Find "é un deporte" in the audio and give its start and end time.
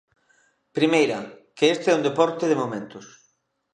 1.89-2.43